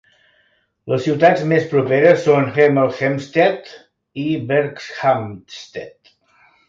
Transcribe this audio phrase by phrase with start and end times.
[0.93, 3.69] Les ciutats més properes són Hemel Hempstead
[4.25, 6.15] i Berkhamsted.